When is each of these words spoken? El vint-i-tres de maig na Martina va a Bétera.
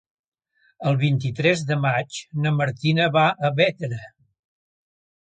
El 0.91 0.95
vint-i-tres 1.01 1.59
de 1.71 1.75
maig 1.83 2.17
na 2.45 2.53
Martina 2.61 3.07
va 3.17 3.25
a 3.49 3.51
Bétera. 3.61 4.01